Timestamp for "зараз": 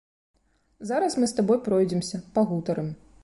0.91-1.17